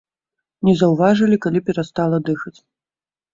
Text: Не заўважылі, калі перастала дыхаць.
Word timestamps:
Не 0.69 0.73
заўважылі, 0.79 1.37
калі 1.43 1.59
перастала 1.67 2.17
дыхаць. 2.31 2.55